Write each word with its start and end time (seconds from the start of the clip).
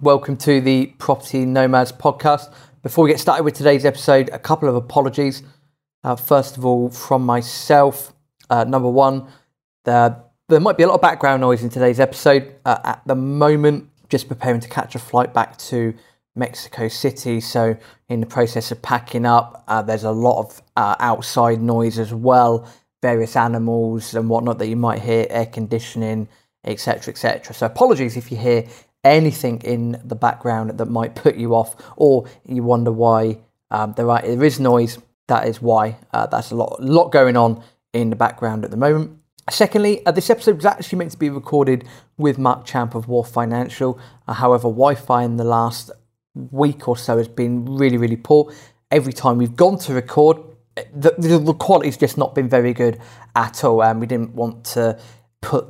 Welcome 0.00 0.36
to 0.36 0.60
the 0.60 0.94
Property 0.98 1.44
Nomads 1.44 1.90
podcast. 1.90 2.52
Before 2.84 3.02
we 3.02 3.10
get 3.10 3.18
started 3.18 3.42
with 3.42 3.54
today's 3.54 3.84
episode, 3.84 4.30
a 4.32 4.38
couple 4.38 4.68
of 4.68 4.76
apologies. 4.76 5.42
Uh, 6.04 6.14
first 6.14 6.56
of 6.56 6.64
all, 6.64 6.88
from 6.88 7.26
myself, 7.26 8.12
uh, 8.48 8.62
number 8.62 8.88
one, 8.88 9.26
there, 9.84 10.22
there 10.48 10.60
might 10.60 10.76
be 10.76 10.84
a 10.84 10.86
lot 10.86 10.94
of 10.94 11.00
background 11.00 11.40
noise 11.40 11.64
in 11.64 11.68
today's 11.68 11.98
episode. 11.98 12.54
Uh, 12.64 12.78
at 12.84 13.02
the 13.06 13.16
moment, 13.16 13.90
just 14.08 14.28
preparing 14.28 14.60
to 14.60 14.68
catch 14.68 14.94
a 14.94 15.00
flight 15.00 15.34
back 15.34 15.58
to 15.58 15.92
Mexico 16.36 16.86
City. 16.86 17.40
So, 17.40 17.76
in 18.08 18.20
the 18.20 18.26
process 18.26 18.70
of 18.70 18.80
packing 18.80 19.26
up, 19.26 19.64
uh, 19.66 19.82
there's 19.82 20.04
a 20.04 20.12
lot 20.12 20.38
of 20.38 20.62
uh, 20.76 20.94
outside 21.00 21.60
noise 21.60 21.98
as 21.98 22.14
well, 22.14 22.70
various 23.02 23.34
animals 23.34 24.14
and 24.14 24.30
whatnot 24.30 24.60
that 24.60 24.68
you 24.68 24.76
might 24.76 25.02
hear, 25.02 25.26
air 25.28 25.46
conditioning, 25.46 26.28
etc. 26.62 27.10
etc. 27.12 27.52
So, 27.52 27.66
apologies 27.66 28.16
if 28.16 28.30
you 28.30 28.38
hear 28.38 28.64
anything 29.04 29.60
in 29.62 30.00
the 30.04 30.14
background 30.14 30.76
that 30.78 30.86
might 30.86 31.14
put 31.14 31.36
you 31.36 31.54
off 31.54 31.76
or 31.96 32.26
you 32.44 32.62
wonder 32.62 32.92
why 32.92 33.38
um, 33.70 33.94
there, 33.96 34.10
are, 34.10 34.22
there 34.22 34.44
is 34.44 34.58
noise. 34.58 34.98
That 35.28 35.46
is 35.46 35.60
why. 35.60 35.98
Uh, 36.12 36.26
that's 36.26 36.50
a 36.50 36.54
lot, 36.54 36.82
lot 36.82 37.12
going 37.12 37.36
on 37.36 37.62
in 37.92 38.10
the 38.10 38.16
background 38.16 38.64
at 38.64 38.70
the 38.70 38.76
moment. 38.76 39.18
Secondly, 39.50 40.04
uh, 40.04 40.10
this 40.10 40.30
episode 40.30 40.56
was 40.56 40.64
actually 40.66 40.98
meant 40.98 41.12
to 41.12 41.18
be 41.18 41.30
recorded 41.30 41.86
with 42.16 42.38
Mark 42.38 42.66
Champ 42.66 42.94
of 42.94 43.08
Wharf 43.08 43.30
Financial. 43.30 43.98
Uh, 44.26 44.34
however, 44.34 44.64
Wi 44.64 44.94
Fi 44.94 45.22
in 45.22 45.36
the 45.36 45.44
last 45.44 45.90
week 46.34 46.88
or 46.88 46.96
so 46.96 47.16
has 47.16 47.28
been 47.28 47.64
really, 47.64 47.96
really 47.96 48.16
poor. 48.16 48.52
Every 48.90 49.12
time 49.12 49.38
we've 49.38 49.56
gone 49.56 49.78
to 49.80 49.94
record, 49.94 50.38
the, 50.94 51.14
the, 51.18 51.38
the 51.38 51.54
quality's 51.54 51.96
just 51.96 52.18
not 52.18 52.34
been 52.34 52.48
very 52.48 52.72
good 52.72 53.00
at 53.34 53.64
all. 53.64 53.82
And 53.82 54.00
we 54.00 54.06
didn't 54.06 54.34
want 54.34 54.64
to 54.66 54.98
put 55.40 55.66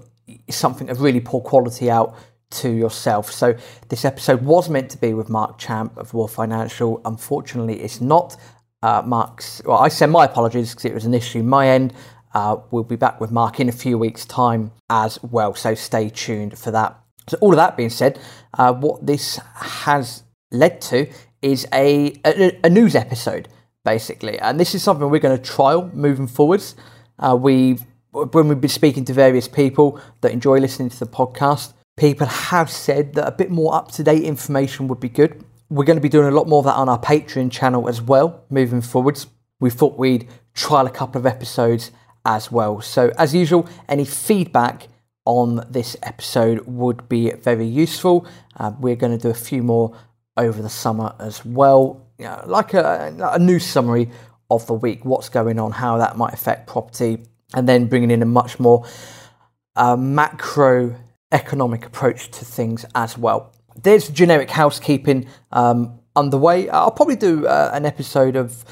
something 0.51 0.91
of 0.91 1.01
really 1.01 1.21
poor 1.21 1.41
quality 1.41 1.91
out 1.91 2.17
to 2.51 2.71
yourself. 2.71 3.31
So 3.31 3.57
this 3.89 4.05
episode 4.05 4.43
was 4.43 4.69
meant 4.69 4.91
to 4.91 4.99
be 4.99 5.15
with 5.15 5.29
Mark 5.29 5.59
Champ 5.59 5.97
of 5.97 6.15
Wharf 6.15 6.33
Financial. 6.33 7.01
Unfortunately, 7.05 7.81
it's 7.81 8.01
not. 8.01 8.37
Uh, 8.83 9.03
Mark's. 9.05 9.61
Well, 9.65 9.79
I 9.79 9.89
send 9.89 10.13
my 10.13 10.25
apologies 10.25 10.71
because 10.71 10.85
it 10.85 10.95
was 10.95 11.05
an 11.05 11.15
issue 11.15 11.43
my 11.43 11.69
end. 11.69 11.93
Uh, 12.35 12.59
we'll 12.71 12.85
be 12.85 12.97
back 12.97 13.21
with 13.21 13.31
Mark 13.31 13.59
in 13.59 13.69
a 13.69 13.73
few 13.73 13.99
weeks' 13.99 14.25
time 14.25 14.71
as 14.91 15.19
well. 15.23 15.55
So 15.55 15.75
stay 15.75 16.11
tuned 16.11 16.59
for 16.59 16.71
that. 16.71 16.99
So 17.29 17.37
all 17.41 17.51
of 17.51 17.57
that 17.57 17.77
being 17.77 17.91
said, 17.91 18.19
uh, 18.55 18.73
what 18.73 19.05
this 19.05 19.41
has 19.55 20.23
led 20.53 20.81
to 20.83 21.11
is 21.43 21.67
a, 21.73 22.15
a, 22.25 22.59
a 22.65 22.71
news 22.71 22.95
episode 22.95 23.49
basically, 23.85 24.39
and 24.39 24.61
this 24.61 24.75
is 24.75 24.83
something 24.83 25.09
we're 25.09 25.19
going 25.19 25.37
to 25.37 25.43
trial 25.43 25.91
moving 25.95 26.27
forwards. 26.27 26.77
Uh, 27.19 27.37
we 27.41 27.79
when 28.13 28.49
we've 28.49 28.61
been 28.61 28.71
speaking 28.71 29.05
to 29.05 29.13
various 29.13 29.49
people 29.49 30.01
that 30.21 30.33
enjoy 30.33 30.59
listening 30.59 30.91
to 30.91 30.99
the 30.99 31.07
podcast, 31.07 31.73
people 31.99 32.27
have 32.27 32.71
said 32.71 33.15
that 33.15 33.27
a 33.27 33.33
bit 33.33 33.51
more 33.51 33.75
up 33.75 33.91
to 33.93 34.03
date 34.03 34.23
information 34.23 34.89
would 34.89 35.01
be 35.01 35.09
good. 35.09 35.45
We're 35.69 35.85
going 35.85 35.99
to 35.99 36.03
be 36.03 36.09
doing 36.09 36.29
a 36.29 36.31
lot 36.37 36.49
more 36.49 36.61
of 36.61 36.65
that 36.65 36.77
on 36.77 36.89
our 36.89 36.99
Patreon 36.99 37.51
channel 37.51 37.89
as 37.89 38.01
well 38.01 38.45
moving 38.49 38.81
forwards. 38.81 39.27
We 39.61 39.71
thought 39.71 39.99
we'd 39.99 40.29
trial 40.55 40.87
a 40.87 40.91
couple 40.91 41.19
of 41.19 41.27
episodes 41.27 41.91
as 42.25 42.51
well. 42.51 42.81
So, 42.81 43.13
as 43.19 43.35
usual, 43.35 43.69
any 43.89 44.05
feedback 44.05 44.89
on 45.25 45.67
this 45.69 45.97
episode 46.03 46.61
would 46.67 47.09
be 47.09 47.33
very 47.33 47.67
useful. 47.67 48.27
Uh, 48.57 48.73
we're 48.79 48.97
going 48.97 49.17
to 49.17 49.23
do 49.23 49.29
a 49.29 49.35
few 49.35 49.63
more 49.63 49.95
over 50.37 50.63
the 50.63 50.71
summer 50.71 51.15
as 51.19 51.45
well, 51.45 52.07
you 52.19 52.25
know, 52.25 52.43
like 52.47 52.73
a, 52.73 53.15
a 53.33 53.39
news 53.39 53.67
summary 53.67 54.11
of 54.51 54.67
the 54.67 54.75
week, 54.75 55.05
what's 55.05 55.29
going 55.29 55.59
on, 55.59 55.73
how 55.73 55.99
that 55.99 56.17
might 56.17 56.33
affect 56.33 56.67
property, 56.67 57.19
and 57.55 57.69
then 57.69 57.87
bringing 57.87 58.11
in 58.11 58.23
a 58.23 58.27
much 58.27 58.59
more 58.59 58.87
uh, 59.77 59.97
macro 59.97 60.97
economic 61.33 61.85
approach 61.87 62.31
to 62.31 62.45
things 62.45 62.85
as 62.95 63.19
well. 63.19 63.53
There's 63.83 64.09
generic 64.09 64.51
housekeeping 64.51 65.29
um, 65.53 66.01
underway. 66.17 66.69
I'll 66.69 66.91
probably 66.91 67.17
do 67.17 67.47
uh, 67.47 67.71
an 67.73 67.87
episode 67.87 68.37
of 68.37 68.65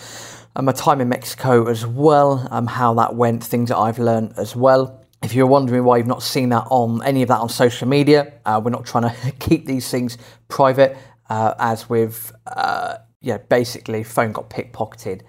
uh, 0.56 0.62
my 0.62 0.72
time 0.72 1.00
in 1.00 1.08
Mexico 1.08 1.68
as 1.68 1.86
well, 1.86 2.46
um, 2.50 2.66
how 2.66 2.94
that 2.94 3.14
went, 3.14 3.44
things 3.44 3.68
that 3.68 3.76
I've 3.76 3.98
learned 3.98 4.34
as 4.36 4.56
well. 4.56 5.02
If 5.22 5.34
you're 5.34 5.46
wondering 5.46 5.84
why 5.84 5.98
you've 5.98 6.06
not 6.06 6.22
seen 6.22 6.50
that 6.50 6.66
on 6.70 7.02
any 7.04 7.22
of 7.22 7.28
that 7.28 7.40
on 7.40 7.48
social 7.48 7.88
media, 7.88 8.32
uh, 8.44 8.60
we're 8.62 8.70
not 8.70 8.86
trying 8.86 9.10
to 9.10 9.32
keep 9.38 9.66
these 9.66 9.88
things 9.90 10.18
private. 10.48 10.96
Uh, 11.28 11.54
as 11.58 11.88
with, 11.88 12.32
uh, 12.46 12.98
yeah, 13.20 13.38
basically, 13.38 14.04
phone 14.04 14.30
got 14.30 14.48
pickpocketed. 14.48 15.22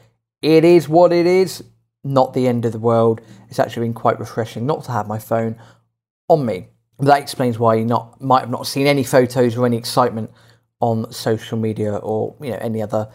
It 0.43 0.63
is 0.63 0.87
what 0.87 1.11
it 1.11 1.25
is. 1.25 1.63
Not 2.03 2.33
the 2.33 2.47
end 2.47 2.65
of 2.65 2.71
the 2.71 2.79
world. 2.79 3.19
It's 3.49 3.57
actually 3.57 3.87
been 3.87 3.95
quite 3.95 4.19
refreshing 4.19 4.67
not 4.67 4.83
to 4.83 4.91
have 4.91 5.07
my 5.07 5.17
phone 5.17 5.55
on 6.29 6.45
me 6.45 6.67
that 6.99 7.21
explains 7.21 7.59
why 7.59 7.75
you 7.75 7.85
not 7.85 8.19
might 8.21 8.41
have 8.41 8.49
not 8.49 8.67
seen 8.67 8.87
any 8.87 9.03
photos 9.03 9.55
or 9.55 9.65
any 9.65 9.77
excitement 9.77 10.31
on 10.79 11.11
social 11.11 11.57
media 11.57 11.95
or 11.95 12.35
you 12.41 12.51
know 12.51 12.57
any 12.57 12.81
other 12.81 13.09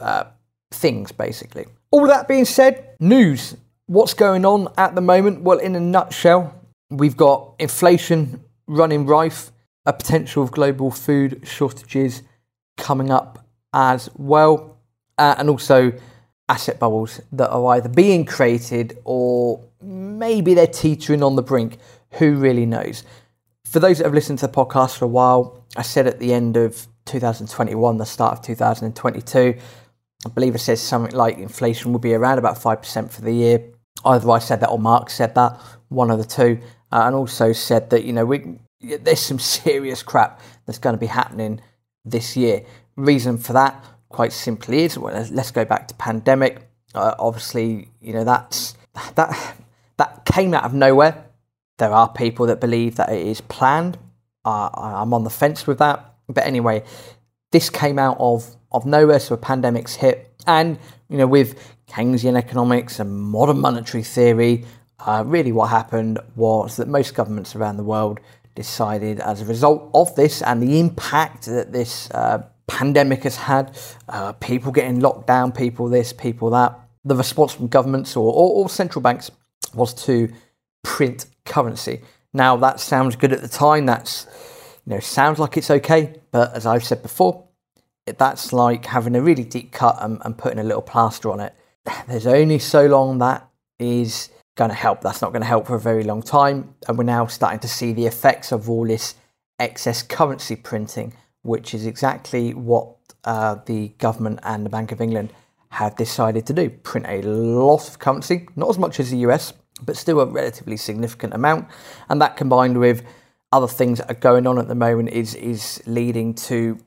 uh, 0.00 0.24
things 0.70 1.12
basically. 1.12 1.66
All 1.90 2.06
that 2.06 2.28
being 2.28 2.44
said 2.44 2.96
news. 3.00 3.56
What's 3.86 4.14
going 4.14 4.44
on 4.44 4.68
at 4.76 4.94
the 4.94 5.00
moment? 5.00 5.42
Well 5.42 5.58
in 5.58 5.76
a 5.76 5.80
nutshell 5.80 6.54
we've 6.90 7.16
got 7.16 7.54
inflation 7.58 8.42
running 8.66 9.06
rife 9.06 9.50
a 9.86 9.92
potential 9.92 10.42
of 10.42 10.50
global 10.50 10.90
food 10.90 11.40
shortages 11.44 12.22
coming 12.76 13.10
up 13.10 13.46
as 13.72 14.10
well 14.16 14.76
uh, 15.16 15.36
and 15.38 15.48
also 15.48 15.92
asset 16.48 16.78
bubbles 16.78 17.20
that 17.32 17.48
are 17.50 17.76
either 17.76 17.88
being 17.88 18.24
created 18.24 18.98
or 19.04 19.64
maybe 19.80 20.54
they're 20.54 20.66
teetering 20.66 21.22
on 21.22 21.36
the 21.36 21.42
brink. 21.42 21.78
Who 22.18 22.36
really 22.36 22.66
knows 22.66 23.04
for 23.66 23.80
those 23.80 23.98
that 23.98 24.04
have 24.04 24.14
listened 24.14 24.38
to 24.38 24.46
the 24.46 24.52
podcast 24.52 24.96
for 24.96 25.06
a 25.06 25.08
while, 25.08 25.64
I 25.76 25.82
said 25.82 26.06
at 26.06 26.20
the 26.20 26.32
end 26.32 26.56
of 26.56 26.86
2021, 27.06 27.96
the 27.96 28.06
start 28.06 28.38
of 28.38 28.44
2022, 28.44 29.58
I 30.24 30.28
believe 30.30 30.54
it 30.54 30.58
says 30.58 30.80
something 30.80 31.14
like 31.14 31.38
inflation 31.38 31.92
will 31.92 31.98
be 31.98 32.14
around 32.14 32.38
about 32.38 32.56
5% 32.56 33.10
for 33.10 33.20
the 33.22 33.32
year. 33.32 33.64
Either 34.04 34.30
I 34.30 34.38
said 34.38 34.60
that 34.60 34.70
or 34.70 34.78
Mark 34.78 35.10
said 35.10 35.34
that, 35.34 35.60
one 35.88 36.10
of 36.12 36.18
the 36.18 36.24
two, 36.24 36.60
uh, 36.92 37.02
and 37.06 37.14
also 37.16 37.52
said 37.52 37.90
that, 37.90 38.04
you 38.04 38.12
know, 38.12 38.24
we, 38.24 38.58
there's 38.80 39.20
some 39.20 39.38
serious 39.40 40.02
crap 40.02 40.40
that's 40.64 40.78
going 40.78 40.94
to 40.94 41.00
be 41.00 41.06
happening 41.06 41.60
this 42.04 42.36
year. 42.36 42.64
Reason 42.94 43.36
for 43.36 43.52
that, 43.52 43.84
quite 44.08 44.32
simply, 44.32 44.84
is 44.84 44.96
well, 44.96 45.12
let's 45.32 45.50
go 45.50 45.64
back 45.64 45.88
to 45.88 45.94
pandemic. 45.94 46.68
Uh, 46.94 47.14
obviously, 47.18 47.88
you 48.00 48.12
know, 48.12 48.24
that's 48.24 48.74
that 49.16 49.56
that 49.98 50.24
came 50.24 50.54
out 50.54 50.64
of 50.64 50.72
nowhere 50.72 51.25
there 51.78 51.92
are 51.92 52.08
people 52.08 52.46
that 52.46 52.60
believe 52.60 52.96
that 52.96 53.10
it 53.10 53.26
is 53.26 53.40
planned. 53.40 53.98
Uh, 54.44 54.70
I'm 54.72 55.12
on 55.12 55.24
the 55.24 55.30
fence 55.30 55.66
with 55.66 55.78
that. 55.78 56.14
But 56.28 56.46
anyway, 56.46 56.84
this 57.52 57.70
came 57.70 57.98
out 57.98 58.16
of, 58.18 58.56
of 58.72 58.86
nowhere, 58.86 59.20
so 59.20 59.34
a 59.34 59.38
pandemic's 59.38 59.96
hit. 59.96 60.32
And, 60.46 60.78
you 61.08 61.18
know, 61.18 61.26
with 61.26 61.58
Keynesian 61.88 62.36
economics 62.36 62.98
and 63.00 63.12
modern 63.20 63.58
monetary 63.58 64.02
theory, 64.02 64.64
uh, 65.00 65.22
really 65.26 65.52
what 65.52 65.68
happened 65.68 66.18
was 66.34 66.76
that 66.76 66.88
most 66.88 67.14
governments 67.14 67.54
around 67.54 67.76
the 67.76 67.84
world 67.84 68.20
decided 68.54 69.20
as 69.20 69.42
a 69.42 69.44
result 69.44 69.90
of 69.94 70.14
this 70.16 70.42
and 70.42 70.62
the 70.62 70.80
impact 70.80 71.44
that 71.46 71.72
this 71.72 72.10
uh, 72.12 72.42
pandemic 72.66 73.24
has 73.24 73.36
had, 73.36 73.76
uh, 74.08 74.32
people 74.34 74.72
getting 74.72 75.00
locked 75.00 75.26
down, 75.26 75.52
people 75.52 75.88
this, 75.88 76.12
people 76.12 76.50
that, 76.50 76.78
the 77.04 77.14
response 77.14 77.52
from 77.52 77.68
governments 77.68 78.16
or, 78.16 78.32
or, 78.32 78.62
or 78.62 78.68
central 78.68 79.02
banks 79.02 79.30
was 79.74 79.94
to 79.94 80.28
print 80.86 81.26
currency. 81.44 82.00
Now 82.32 82.56
that 82.58 82.78
sounds 82.78 83.16
good 83.16 83.32
at 83.32 83.42
the 83.42 83.48
time. 83.48 83.86
That's 83.86 84.26
you 84.86 84.94
know 84.94 85.00
sounds 85.00 85.40
like 85.40 85.56
it's 85.56 85.70
okay, 85.70 86.20
but 86.30 86.54
as 86.54 86.64
I've 86.64 86.84
said 86.84 87.02
before, 87.02 87.44
that's 88.06 88.52
like 88.52 88.86
having 88.86 89.16
a 89.16 89.20
really 89.20 89.42
deep 89.42 89.72
cut 89.72 89.96
and, 90.00 90.22
and 90.24 90.38
putting 90.38 90.60
a 90.60 90.62
little 90.62 90.80
plaster 90.80 91.30
on 91.30 91.40
it. 91.40 91.52
There's 92.08 92.26
only 92.26 92.60
so 92.60 92.86
long 92.86 93.18
that 93.18 93.48
is 93.80 94.30
going 94.54 94.70
to 94.70 94.76
help. 94.76 95.00
That's 95.00 95.20
not 95.20 95.32
going 95.32 95.42
to 95.42 95.48
help 95.48 95.66
for 95.66 95.74
a 95.74 95.80
very 95.80 96.04
long 96.04 96.22
time, 96.22 96.76
and 96.86 96.96
we're 96.96 97.04
now 97.04 97.26
starting 97.26 97.60
to 97.60 97.68
see 97.68 97.92
the 97.92 98.06
effects 98.06 98.52
of 98.52 98.70
all 98.70 98.86
this 98.86 99.16
excess 99.58 100.02
currency 100.02 100.54
printing, 100.54 101.14
which 101.42 101.74
is 101.74 101.84
exactly 101.84 102.54
what 102.54 102.94
uh, 103.24 103.56
the 103.66 103.88
government 103.98 104.38
and 104.44 104.64
the 104.64 104.70
Bank 104.70 104.92
of 104.92 105.00
England 105.00 105.32
have 105.70 105.96
decided 105.96 106.46
to 106.46 106.52
do: 106.52 106.70
print 106.70 107.06
a 107.08 107.22
lot 107.22 107.88
of 107.88 107.98
currency, 107.98 108.48
not 108.54 108.70
as 108.70 108.78
much 108.78 109.00
as 109.00 109.10
the 109.10 109.18
US, 109.28 109.52
but 109.82 109.96
still 109.96 110.20
a 110.20 110.26
relatively 110.26 110.76
significant 110.76 111.34
amount. 111.34 111.68
And 112.08 112.20
that 112.22 112.36
combined 112.36 112.78
with 112.78 113.04
other 113.52 113.68
things 113.68 113.98
that 113.98 114.10
are 114.10 114.14
going 114.14 114.46
on 114.46 114.58
at 114.58 114.68
the 114.68 114.74
moment 114.74 115.10
is, 115.10 115.34
is 115.34 115.82
leading 115.86 116.34
to 116.34 116.78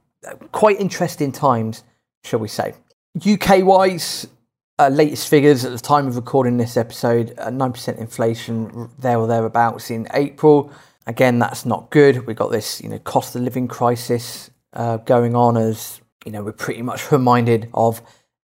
quite 0.52 0.80
interesting 0.80 1.32
times, 1.32 1.84
shall 2.24 2.40
we 2.40 2.48
say. 2.48 2.74
UK 3.26 3.64
wise, 3.64 4.28
uh, 4.78 4.90
latest 4.90 5.28
figures 5.30 5.66
at 5.66 5.72
the 5.72 5.80
time 5.80 6.08
of 6.08 6.16
recording 6.16 6.58
this 6.58 6.78
episode, 6.78 7.34
uh, 7.38 7.50
9% 7.50 7.98
inflation 7.98 8.90
there 9.00 9.18
or 9.18 9.28
thereabouts 9.28 9.92
in 9.92 10.08
April. 10.14 10.72
Again, 11.08 11.40
that's 11.40 11.66
not 11.66 11.90
good. 11.90 12.26
We've 12.28 12.36
got 12.36 12.52
this, 12.52 12.82
you 12.82 12.90
know, 12.90 13.00
cost 13.00 13.36
of 13.36 13.42
living 13.42 13.68
crisis 13.68 14.52
uh, 14.74 14.98
going 14.98 15.36
on 15.36 15.58
as, 15.58 16.02
you 16.26 16.32
know, 16.32 16.44
we're 16.44 16.52
pretty 16.52 16.82
much 16.82 17.12
reminded 17.12 17.70
of 17.74 18.02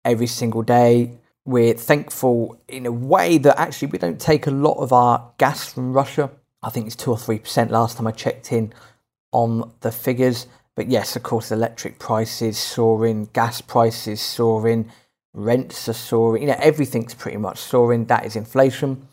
every 0.05 0.27
single 0.27 0.61
day 0.61 1.17
we're 1.45 1.73
thankful 1.73 2.61
in 2.67 2.85
a 2.85 2.91
way 2.91 3.37
that 3.37 3.59
actually 3.59 3.89
we 3.89 3.97
don't 3.97 4.19
take 4.19 4.47
a 4.47 4.51
lot 4.51 4.75
of 4.75 4.93
our 4.93 5.31
gas 5.37 5.71
from 5.71 5.93
Russia. 5.93 6.31
I 6.61 6.69
think 6.69 6.87
it's 6.87 6.95
two 6.95 7.11
or 7.11 7.17
three 7.17 7.39
percent 7.39 7.71
last 7.71 7.97
time 7.97 8.07
I 8.07 8.11
checked 8.11 8.51
in 8.51 8.73
on 9.31 9.71
the 9.81 9.91
figures. 9.91 10.47
But 10.75 10.87
yes, 10.87 11.15
of 11.15 11.23
course, 11.23 11.51
electric 11.51 11.99
prices 11.99 12.57
soaring, 12.57 13.29
gas 13.33 13.61
prices 13.61 14.21
soaring, 14.21 14.89
rents 15.33 15.89
are 15.89 15.93
soaring. 15.93 16.43
You 16.43 16.47
know, 16.49 16.59
everything's 16.59 17.13
pretty 17.13 17.37
much 17.37 17.59
soaring. 17.59 18.05
That 18.05 18.25
is 18.25 18.35
inflation. 18.35 19.07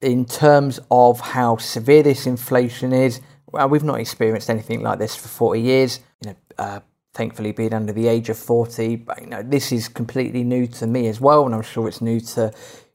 In 0.00 0.24
terms 0.24 0.80
of 0.90 1.20
how 1.20 1.58
severe 1.58 2.02
this 2.02 2.26
inflation 2.26 2.92
is, 2.92 3.20
well, 3.52 3.68
we've 3.68 3.84
not 3.84 4.00
experienced 4.00 4.50
anything 4.50 4.82
like 4.82 4.98
this 4.98 5.14
for 5.14 5.28
40 5.28 5.60
years. 5.60 6.00
You 6.24 6.30
know, 6.30 6.36
uh, 6.58 6.80
thankfully 7.14 7.52
being 7.52 7.74
under 7.74 7.92
the 7.92 8.08
age 8.08 8.28
of 8.28 8.38
40, 8.38 8.96
but 8.96 9.20
you 9.20 9.26
know, 9.26 9.42
this 9.42 9.72
is 9.72 9.88
completely 9.88 10.44
new 10.44 10.66
to 10.68 10.86
me 10.86 11.06
as 11.08 11.20
well, 11.20 11.44
and 11.44 11.54
I'm 11.54 11.62
sure 11.62 11.88
it's 11.88 12.00
new 12.00 12.20
to 12.20 12.52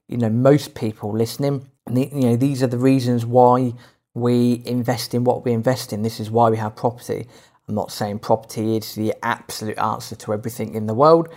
you 0.08 0.16
know 0.16 0.30
most 0.30 0.74
people 0.74 1.12
listening. 1.12 1.68
And 1.86 1.96
the, 1.96 2.08
you 2.12 2.22
know, 2.22 2.36
these 2.36 2.62
are 2.62 2.66
the 2.66 2.78
reasons 2.78 3.24
why 3.24 3.74
we 4.14 4.62
invest 4.66 5.14
in 5.14 5.24
what 5.24 5.44
we 5.44 5.52
invest 5.52 5.92
in. 5.92 6.02
This 6.02 6.20
is 6.20 6.30
why 6.30 6.50
we 6.50 6.56
have 6.56 6.76
property. 6.76 7.26
I'm 7.68 7.74
not 7.74 7.92
saying 7.92 8.20
property 8.20 8.76
is 8.76 8.94
the 8.94 9.14
absolute 9.22 9.78
answer 9.78 10.16
to 10.16 10.32
everything 10.32 10.74
in 10.74 10.86
the 10.86 10.94
world, 10.94 11.28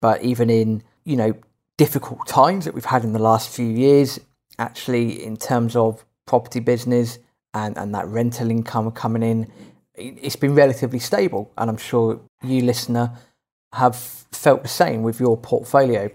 but 0.00 0.22
even 0.22 0.50
in 0.50 0.82
you 1.04 1.16
know 1.16 1.34
difficult 1.76 2.26
times 2.26 2.64
that 2.64 2.74
we've 2.74 2.84
had 2.84 3.04
in 3.04 3.12
the 3.12 3.18
last 3.18 3.48
few 3.48 3.66
years, 3.66 4.20
actually 4.58 5.24
in 5.24 5.36
terms 5.36 5.74
of 5.74 6.04
property 6.26 6.60
business 6.60 7.18
and, 7.54 7.76
and 7.76 7.94
that 7.94 8.06
rental 8.06 8.50
income 8.50 8.90
coming 8.92 9.22
in, 9.22 9.50
it's 9.94 10.36
been 10.36 10.54
relatively 10.54 10.98
stable. 10.98 11.52
And 11.56 11.70
I'm 11.70 11.76
sure 11.76 12.20
you 12.42 12.62
listener 12.62 13.12
have 13.74 13.96
felt 13.96 14.62
the 14.62 14.68
same 14.68 15.02
with 15.02 15.20
your 15.20 15.36
portfolio. 15.36 16.10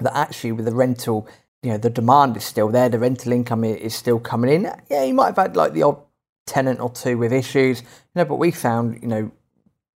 That 0.00 0.16
actually 0.16 0.52
with 0.52 0.64
the 0.64 0.74
rental, 0.74 1.28
you 1.62 1.70
know, 1.70 1.78
the 1.78 1.90
demand 1.90 2.36
is 2.36 2.44
still 2.44 2.68
there, 2.68 2.88
the 2.88 2.98
rental 2.98 3.32
income 3.32 3.64
is 3.64 3.94
still 3.94 4.18
coming 4.18 4.50
in. 4.50 4.72
Yeah, 4.90 5.04
you 5.04 5.14
might 5.14 5.26
have 5.26 5.36
had 5.36 5.56
like 5.56 5.72
the 5.72 5.82
odd 5.82 5.98
tenant 6.46 6.80
or 6.80 6.90
two 6.90 7.18
with 7.18 7.32
issues, 7.32 7.80
you 7.80 7.86
know, 8.16 8.24
but 8.24 8.36
we 8.36 8.50
found, 8.50 9.02
you 9.02 9.08
know, 9.08 9.30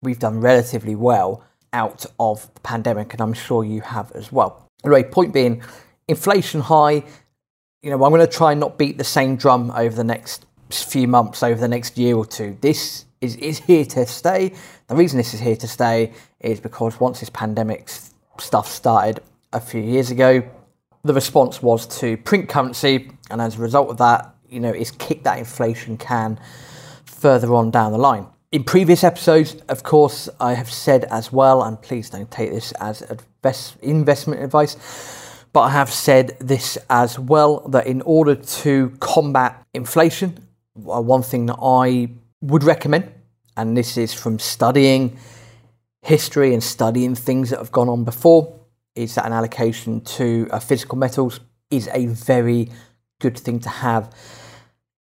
we've 0.02 0.20
done 0.20 0.42
relatively 0.42 0.96
well 0.96 1.44
out 1.74 2.06
of 2.20 2.54
the 2.54 2.60
pandemic, 2.62 3.14
and 3.14 3.22
I'm 3.22 3.34
sure 3.34 3.64
you 3.64 3.82
have 3.82 4.12
as 4.14 4.32
well. 4.32 4.68
Anyway, 4.84 5.04
point 5.04 5.34
being, 5.34 5.62
inflation 6.08 6.62
high. 6.62 7.04
You 7.84 7.92
know, 7.92 8.04
I'm 8.04 8.12
going 8.12 8.26
to 8.26 8.28
try 8.28 8.52
and 8.52 8.60
not 8.60 8.78
beat 8.78 8.98
the 8.98 9.04
same 9.04 9.36
drum 9.36 9.72
over 9.72 9.96
the 9.96 10.04
next 10.04 10.46
few 10.70 11.08
months, 11.08 11.44
over 11.44 11.60
the 11.60 11.68
next 11.68 11.98
year 11.98 12.16
or 12.16 12.26
two. 12.26 12.58
This 12.62 13.06
is, 13.22 13.36
is 13.38 13.60
here 13.60 13.86
to 13.86 14.06
stay. 14.06 14.54
The 14.88 14.96
reason 14.96 15.18
this 15.18 15.34
is 15.34 15.40
here 15.40 15.56
to 15.56 15.68
stay 15.68 16.14
is 16.40 16.60
because 16.60 17.00
once 17.00 17.20
this 17.20 17.30
pandemic 17.30 17.90
stuff 18.40 18.68
started 18.68 19.22
a 19.54 19.60
few 19.60 19.82
years 19.82 20.12
ago, 20.12 20.44
the 21.04 21.14
response 21.14 21.62
was 21.62 21.88
to 22.00 22.18
print 22.18 22.50
currency, 22.50 23.12
and 23.30 23.42
as 23.42 23.58
a 23.58 23.62
result 23.62 23.90
of 23.90 23.98
that, 23.98 24.36
you 24.50 24.60
know, 24.60 24.72
it's 24.72 24.92
kicked 24.92 25.24
that 25.24 25.40
inflation 25.40 25.98
can 25.98 26.40
further 27.06 27.54
on 27.54 27.72
down 27.72 27.92
the 27.92 27.98
line. 27.98 28.28
In 28.52 28.64
previous 28.64 29.04
episodes, 29.04 29.56
of 29.68 29.84
course, 29.84 30.30
I 30.40 30.54
have 30.54 30.72
said 30.72 31.06
as 31.06 31.32
well, 31.34 31.64
and 31.64 31.82
please 31.82 32.10
don't 32.10 32.32
take 32.32 32.52
this 32.52 32.72
as 32.74 33.04
investment 33.82 34.42
advice, 34.42 34.78
but 35.52 35.62
I 35.62 35.70
have 35.72 35.92
said 35.92 36.38
this 36.40 36.78
as 36.90 37.20
well 37.20 37.68
that 37.70 37.88
in 37.88 38.02
order 38.02 38.36
to 38.36 38.90
combat 39.00 39.66
inflation, 39.74 40.47
one 40.78 41.24
thing 41.24 41.48
that 41.48 41.58
I 41.62 42.10
would 42.42 42.64
recommend, 42.64 43.12
and 43.56 43.76
this 43.76 43.98
is 43.98 44.14
from 44.14 44.40
studying 44.40 45.18
history 46.02 46.54
and 46.54 46.64
studying 46.64 47.16
things 47.16 47.50
that 47.50 47.60
have 47.60 47.72
gone 47.72 47.90
on 47.90 48.04
before, 48.04 48.60
is 48.96 49.16
that 49.16 49.26
an 49.26 49.34
allocation 49.34 50.02
to 50.02 50.48
uh, 50.52 50.60
physical 50.60 50.98
metals 50.98 51.40
is 51.70 51.90
a 51.94 52.06
very 52.06 52.70
good 53.20 53.38
thing 53.38 53.60
to 53.60 53.70
have 53.70 54.14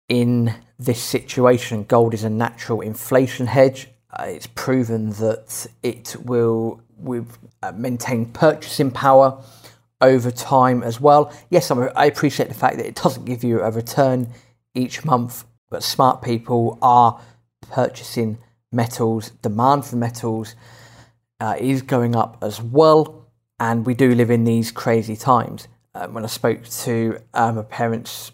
in 0.08 0.54
this 0.78 1.02
situation. 1.02 1.84
Gold 1.84 2.14
is 2.14 2.24
a 2.24 2.30
natural 2.30 2.80
inflation 2.80 3.46
hedge. 3.46 3.88
Uh, 4.10 4.24
it's 4.28 4.46
proven 4.48 5.10
that 5.10 5.66
it 5.82 6.16
will 6.24 6.80
uh, 7.62 7.72
maintain 7.72 8.26
purchasing 8.26 8.90
power 8.90 9.42
over 10.00 10.30
time 10.30 10.82
as 10.82 11.00
well. 11.00 11.32
Yes, 11.50 11.70
I 11.70 12.06
appreciate 12.06 12.48
the 12.48 12.54
fact 12.54 12.76
that 12.76 12.86
it 12.86 12.94
doesn't 12.94 13.24
give 13.24 13.44
you 13.44 13.60
a 13.60 13.70
return 13.70 14.28
each 14.74 15.04
month, 15.04 15.44
but 15.70 15.82
smart 15.82 16.22
people 16.22 16.78
are 16.82 17.20
purchasing 17.70 18.38
metals. 18.72 19.30
Demand 19.42 19.84
for 19.84 19.96
metals 19.96 20.54
uh, 21.40 21.56
is 21.58 21.82
going 21.82 22.16
up 22.16 22.38
as 22.42 22.60
well, 22.62 23.26
and 23.58 23.86
we 23.86 23.94
do 23.94 24.14
live 24.14 24.30
in 24.30 24.44
these 24.44 24.70
crazy 24.70 25.16
times. 25.16 25.68
Uh, 25.94 26.08
when 26.08 26.24
I 26.24 26.28
spoke 26.28 26.64
to 26.64 27.18
uh, 27.32 27.52
my 27.52 27.62
parents 27.62 28.32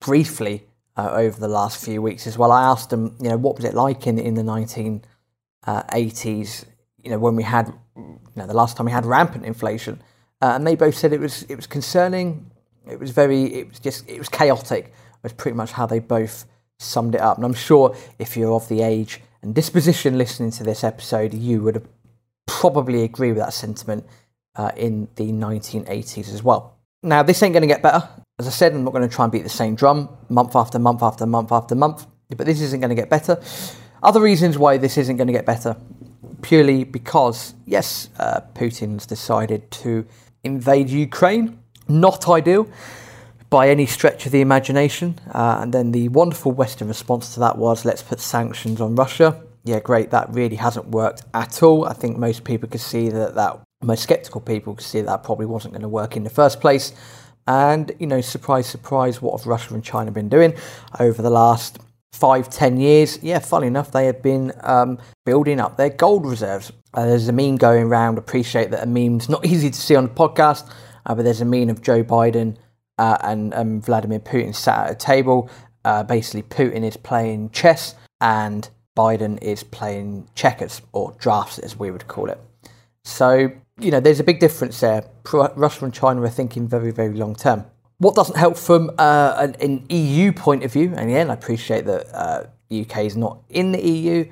briefly 0.00 0.64
uh, 0.96 1.10
over 1.12 1.38
the 1.38 1.48
last 1.48 1.82
few 1.82 2.02
weeks 2.02 2.26
as 2.26 2.36
well. 2.36 2.52
I 2.52 2.62
asked 2.64 2.90
them, 2.90 3.16
you 3.20 3.30
know, 3.30 3.36
what 3.36 3.56
was 3.56 3.64
it 3.64 3.74
like 3.74 4.06
in 4.06 4.18
in 4.18 4.34
the 4.34 4.42
1980s? 4.42 5.02
Uh, 5.66 6.66
you 7.02 7.10
know, 7.10 7.18
when 7.18 7.36
we 7.36 7.44
had, 7.44 7.72
you 7.96 8.20
know, 8.34 8.46
the 8.46 8.54
last 8.54 8.76
time 8.76 8.86
we 8.86 8.92
had 8.92 9.06
rampant 9.06 9.44
inflation, 9.44 10.02
uh, 10.42 10.52
and 10.54 10.66
they 10.66 10.74
both 10.74 10.96
said 10.96 11.12
it 11.12 11.20
was 11.20 11.44
it 11.44 11.56
was 11.56 11.66
concerning. 11.66 12.50
It 12.90 12.98
was 12.98 13.10
very, 13.10 13.44
it 13.54 13.68
was 13.68 13.78
just, 13.78 14.08
it 14.08 14.18
was 14.18 14.28
chaotic. 14.28 14.92
Was 15.22 15.32
pretty 15.32 15.56
much 15.56 15.72
how 15.72 15.84
they 15.84 15.98
both 15.98 16.46
summed 16.78 17.14
it 17.14 17.20
up. 17.20 17.36
And 17.36 17.44
I'm 17.44 17.54
sure 17.54 17.94
if 18.18 18.36
you're 18.36 18.52
of 18.52 18.68
the 18.68 18.82
age 18.82 19.20
and 19.42 19.54
disposition 19.54 20.18
listening 20.18 20.50
to 20.52 20.64
this 20.64 20.84
episode, 20.84 21.34
you 21.34 21.62
would 21.62 21.86
probably 22.46 23.02
agree 23.02 23.28
with 23.28 23.38
that 23.38 23.52
sentiment 23.52 24.04
uh, 24.56 24.72
in 24.76 25.08
the 25.16 25.30
1980s 25.30 26.32
as 26.32 26.42
well. 26.42 26.76
Now, 27.02 27.22
this 27.22 27.42
ain't 27.42 27.52
going 27.52 27.62
to 27.62 27.68
get 27.68 27.82
better. 27.82 28.08
As 28.38 28.46
I 28.46 28.50
said, 28.50 28.72
I'm 28.72 28.84
not 28.84 28.92
going 28.92 29.08
to 29.08 29.14
try 29.14 29.24
and 29.24 29.32
beat 29.32 29.42
the 29.42 29.48
same 29.48 29.74
drum 29.74 30.08
month 30.28 30.56
after 30.56 30.78
month 30.78 31.02
after 31.02 31.26
month 31.26 31.52
after 31.52 31.74
month, 31.74 32.06
but 32.28 32.46
this 32.46 32.60
isn't 32.60 32.80
going 32.80 32.90
to 32.90 32.96
get 32.96 33.08
better. 33.08 33.40
Other 34.02 34.20
reasons 34.20 34.58
why 34.58 34.78
this 34.78 34.96
isn't 34.96 35.16
going 35.16 35.26
to 35.26 35.32
get 35.32 35.46
better 35.46 35.76
purely 36.42 36.84
because, 36.84 37.54
yes, 37.66 38.10
uh, 38.18 38.40
Putin's 38.54 39.06
decided 39.06 39.70
to 39.70 40.06
invade 40.44 40.88
Ukraine. 40.88 41.58
Not 41.88 42.28
ideal 42.28 42.68
by 43.50 43.68
any 43.68 43.86
stretch 43.86 44.26
of 44.26 44.32
the 44.32 44.40
imagination. 44.40 45.18
Uh, 45.32 45.58
and 45.62 45.72
then 45.72 45.92
the 45.92 46.08
wonderful 46.08 46.52
Western 46.52 46.88
response 46.88 47.34
to 47.34 47.40
that 47.40 47.56
was 47.56 47.84
let's 47.84 48.02
put 48.02 48.20
sanctions 48.20 48.80
on 48.80 48.94
Russia. 48.94 49.42
Yeah, 49.64 49.80
great. 49.80 50.10
That 50.10 50.32
really 50.32 50.56
hasn't 50.56 50.88
worked 50.88 51.24
at 51.34 51.62
all. 51.62 51.84
I 51.84 51.92
think 51.92 52.16
most 52.16 52.44
people 52.44 52.68
could 52.68 52.80
see 52.80 53.08
that 53.10 53.34
that 53.34 53.60
most 53.82 54.02
skeptical 54.02 54.40
people 54.40 54.74
could 54.74 54.84
see 54.84 55.00
that, 55.00 55.22
probably 55.22 55.46
wasn't 55.46 55.72
going 55.72 55.82
to 55.82 55.88
work 55.88 56.16
in 56.16 56.24
the 56.24 56.30
first 56.30 56.60
place. 56.60 56.92
And, 57.46 57.92
you 57.98 58.06
know, 58.06 58.20
surprise, 58.20 58.66
surprise, 58.66 59.22
what 59.22 59.38
have 59.38 59.46
Russia 59.46 59.74
and 59.74 59.82
China 59.82 60.10
been 60.10 60.28
doing 60.28 60.54
over 60.98 61.22
the 61.22 61.30
last 61.30 61.78
five, 62.12 62.50
ten 62.50 62.78
years? 62.78 63.22
Yeah, 63.22 63.38
funny 63.38 63.68
enough, 63.68 63.92
they 63.92 64.06
have 64.06 64.22
been 64.22 64.52
um, 64.62 64.98
building 65.24 65.60
up 65.60 65.76
their 65.76 65.90
gold 65.90 66.26
reserves. 66.26 66.72
Uh, 66.92 67.06
there's 67.06 67.28
a 67.28 67.32
meme 67.32 67.56
going 67.56 67.84
around. 67.84 68.18
Appreciate 68.18 68.70
that 68.72 68.82
a 68.82 68.86
meme's 68.86 69.28
not 69.28 69.46
easy 69.52 69.70
to 69.70 69.80
see 69.80 69.96
on 69.96 70.04
the 70.04 70.10
podcast, 70.10 70.68
uh, 71.06 71.14
but 71.14 71.22
there's 71.22 71.40
a 71.40 71.46
meme 71.46 71.70
of 71.70 71.80
Joe 71.80 72.04
Biden 72.04 72.56
uh, 72.98 73.18
and 73.22 73.54
um, 73.54 73.80
Vladimir 73.80 74.20
Putin 74.20 74.54
sat 74.54 74.86
at 74.86 74.92
a 74.92 74.94
table. 74.94 75.50
Uh, 75.84 76.02
basically, 76.02 76.42
Putin 76.42 76.82
is 76.82 76.96
playing 76.96 77.50
chess 77.50 77.94
and 78.20 78.68
Biden 78.96 79.40
is 79.42 79.62
playing 79.62 80.28
checkers 80.34 80.82
or 80.92 81.14
drafts, 81.18 81.58
as 81.58 81.78
we 81.78 81.90
would 81.90 82.08
call 82.08 82.28
it. 82.28 82.40
So 83.04 83.52
you 83.80 83.90
know, 83.90 84.00
there's 84.00 84.20
a 84.20 84.24
big 84.24 84.40
difference 84.40 84.80
there. 84.80 85.04
Russia 85.32 85.84
and 85.84 85.94
China 85.94 86.22
are 86.22 86.28
thinking 86.28 86.66
very, 86.66 86.90
very 86.90 87.14
long 87.14 87.34
term. 87.34 87.64
What 87.98 88.14
doesn't 88.14 88.36
help 88.36 88.56
from 88.56 88.90
uh, 88.98 89.34
an, 89.38 89.56
an, 89.60 89.86
EU 89.88 90.32
point 90.32 90.62
of 90.64 90.72
view, 90.72 90.92
and 90.96 91.10
again, 91.10 91.30
I 91.30 91.34
appreciate 91.34 91.84
that 91.86 92.06
uh, 92.14 92.44
UK 92.72 92.98
is 93.04 93.16
not 93.16 93.38
in 93.48 93.72
the 93.72 93.84
EU. 93.84 94.30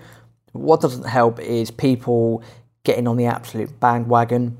What 0.52 0.80
doesn't 0.80 1.04
help 1.04 1.40
is 1.40 1.70
people 1.70 2.42
getting 2.84 3.08
on 3.08 3.16
the 3.16 3.26
absolute 3.26 3.80
bandwagon 3.80 4.56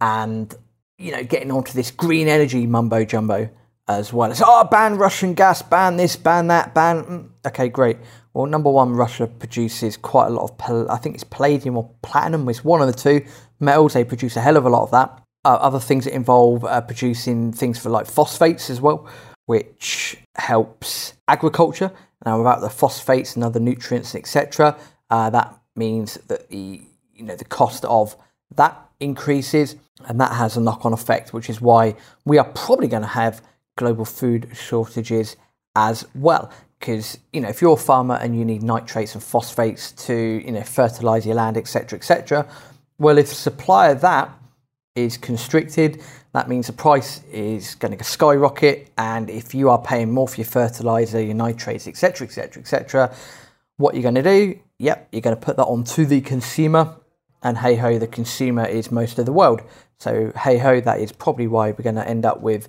and 0.00 0.54
you 0.98 1.12
know 1.12 1.22
getting 1.22 1.50
onto 1.50 1.72
this 1.72 1.90
green 1.90 2.28
energy 2.28 2.66
mumbo 2.66 3.04
jumbo 3.04 3.50
as 3.88 4.12
well. 4.12 4.30
It's 4.30 4.42
oh, 4.44 4.64
ban 4.64 4.96
Russian 4.96 5.34
gas, 5.34 5.62
ban 5.62 5.96
this, 5.96 6.16
ban 6.16 6.48
that, 6.48 6.74
ban. 6.74 7.04
Mm, 7.04 7.28
okay, 7.46 7.68
great. 7.68 7.98
Well, 8.34 8.46
number 8.46 8.70
one, 8.70 8.92
Russia 8.92 9.26
produces 9.26 9.96
quite 9.96 10.26
a 10.26 10.30
lot 10.30 10.50
of, 10.50 10.58
pal- 10.58 10.90
I 10.90 10.98
think 10.98 11.14
it's 11.14 11.24
palladium 11.24 11.76
or 11.76 11.90
platinum. 12.02 12.48
It's 12.48 12.64
one 12.64 12.82
of 12.82 12.86
the 12.86 12.92
two 12.92 13.24
metals. 13.60 13.94
They 13.94 14.04
produce 14.04 14.36
a 14.36 14.40
hell 14.40 14.56
of 14.56 14.66
a 14.66 14.68
lot 14.68 14.82
of 14.82 14.90
that. 14.90 15.22
Uh, 15.44 15.56
other 15.60 15.78
things 15.78 16.04
that 16.04 16.14
involve 16.14 16.64
uh, 16.64 16.80
producing 16.80 17.52
things 17.52 17.78
for 17.78 17.88
like 17.88 18.06
phosphates 18.06 18.68
as 18.68 18.80
well, 18.80 19.08
which 19.46 20.18
helps 20.34 21.14
agriculture. 21.28 21.92
Now, 22.24 22.38
without 22.38 22.60
the 22.60 22.70
phosphates 22.70 23.36
and 23.36 23.44
other 23.44 23.60
nutrients, 23.60 24.14
etc., 24.14 24.76
uh, 25.08 25.30
that 25.30 25.56
means 25.76 26.14
that 26.26 26.48
the 26.50 26.82
you 27.14 27.22
know 27.22 27.36
the 27.36 27.44
cost 27.44 27.84
of 27.84 28.16
that 28.56 28.85
increases, 29.00 29.76
and 30.06 30.20
that 30.20 30.32
has 30.32 30.56
a 30.56 30.60
knock-on 30.60 30.92
effect, 30.92 31.32
which 31.32 31.48
is 31.50 31.60
why 31.60 31.96
we 32.24 32.38
are 32.38 32.44
probably 32.44 32.88
going 32.88 33.02
to 33.02 33.08
have 33.08 33.42
global 33.76 34.04
food 34.04 34.48
shortages 34.54 35.36
as 35.74 36.06
well. 36.14 36.50
Because 36.78 37.18
you 37.32 37.40
know, 37.40 37.48
if 37.48 37.62
you're 37.62 37.74
a 37.74 37.76
farmer 37.76 38.16
and 38.16 38.38
you 38.38 38.44
need 38.44 38.62
nitrates 38.62 39.14
and 39.14 39.22
phosphates 39.22 39.92
to 40.06 40.14
you 40.14 40.52
know 40.52 40.62
fertilize 40.62 41.24
your 41.26 41.34
land, 41.34 41.56
etc., 41.56 41.98
etc., 41.98 42.48
well, 42.98 43.18
if 43.18 43.28
supply 43.28 43.88
of 43.88 44.00
that 44.00 44.30
is 44.94 45.18
constricted, 45.18 46.02
that 46.32 46.48
means 46.48 46.66
the 46.66 46.72
price 46.72 47.22
is 47.30 47.74
going 47.74 47.96
to 47.96 48.04
skyrocket. 48.04 48.90
And 48.96 49.28
if 49.28 49.54
you 49.54 49.68
are 49.68 49.80
paying 49.80 50.10
more 50.10 50.26
for 50.26 50.36
your 50.36 50.46
fertilizer, 50.46 51.20
your 51.22 51.34
nitrates, 51.34 51.86
etc., 51.86 52.26
etc., 52.26 52.62
etc., 52.62 53.14
what 53.76 53.94
you're 53.94 54.02
going 54.02 54.14
to 54.14 54.22
do 54.22 54.58
yep, 54.78 55.08
you're 55.12 55.22
going 55.22 55.36
to 55.36 55.42
put 55.42 55.56
that 55.56 55.64
on 55.64 55.84
to 55.84 56.04
the 56.04 56.20
consumer, 56.20 56.94
and 57.42 57.58
hey 57.58 57.76
ho, 57.76 57.98
the 57.98 58.06
consumer 58.06 58.64
is 58.64 58.90
most 58.90 59.18
of 59.18 59.26
the 59.26 59.32
world. 59.32 59.62
So 59.98 60.32
hey 60.36 60.58
ho, 60.58 60.80
that 60.80 61.00
is 61.00 61.12
probably 61.12 61.46
why 61.46 61.70
we're 61.70 61.84
going 61.84 61.96
to 61.96 62.08
end 62.08 62.24
up 62.24 62.40
with 62.40 62.68